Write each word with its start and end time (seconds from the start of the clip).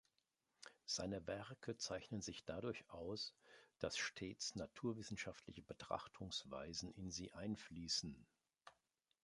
Seine 0.87 1.27
Werke 1.27 1.77
zeichnen 1.77 2.21
sich 2.21 2.43
dadurch 2.43 2.89
aus, 2.89 3.35
dass 3.77 3.99
stets 3.99 4.55
naturwissenschaftliche 4.55 5.61
Betrachtungsweisen 5.61 6.91
in 6.95 7.11
sie 7.11 7.31
einfließen. 7.33 8.25